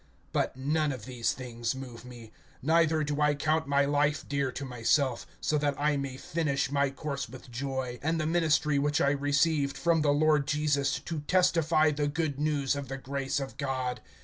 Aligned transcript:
(24)But 0.33 0.55
none 0.55 0.91
of 0.91 1.05
these 1.05 1.31
things 1.33 1.75
move 1.75 2.03
me, 2.03 2.31
neither 2.63 3.03
do 3.03 3.21
I 3.21 3.35
count 3.35 3.67
my 3.67 3.85
life 3.85 4.27
dear 4.27 4.51
to 4.51 4.65
myself, 4.65 5.27
so 5.39 5.59
that 5.59 5.79
I 5.79 5.95
may 5.95 6.17
finish 6.17 6.71
my 6.71 6.89
course 6.89 7.29
with 7.29 7.51
joy[20:24], 7.51 7.99
and 8.01 8.19
the 8.19 8.25
ministry 8.25 8.79
which 8.79 8.99
I 8.99 9.11
received 9.11 9.77
from 9.77 10.01
the 10.01 10.09
Lord 10.09 10.47
Jesus, 10.47 10.99
to 11.05 11.19
testify 11.27 11.91
the 11.91 12.07
good 12.07 12.39
news 12.39 12.75
of 12.75 12.87
the 12.87 12.97
grace 12.97 13.39
of 13.39 13.57
God. 13.57 14.01